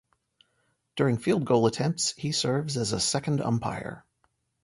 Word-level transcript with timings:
During 0.95 1.19
field 1.19 1.45
goal 1.45 1.67
attempts 1.67 2.13
he 2.17 2.31
serves 2.31 2.75
as 2.75 2.91
a 2.91 2.99
second 2.99 3.39
umpire. 3.39 4.03